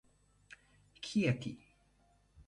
Chieti. 1.03 1.53